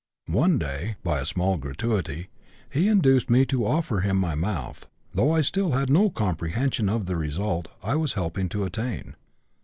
One 0.33 0.57
day, 0.57 0.95
by 1.03 1.19
a 1.19 1.27
small 1.27 1.57
gratuity, 1.57 2.29
he 2.71 2.87
induced 2.87 3.29
me 3.29 3.45
to 3.45 3.67
offer 3.67 3.99
him 3.99 4.17
my 4.17 4.33
mouth, 4.33 4.87
though 5.13 5.31
I 5.31 5.41
still 5.41 5.73
had 5.73 5.91
no 5.91 6.09
comprehension 6.09 6.89
of 6.89 7.05
the 7.05 7.15
result 7.15 7.67
I 7.83 7.93
was 7.95 8.13
helping 8.13 8.49
to 8.49 8.63
attain. 8.63 9.13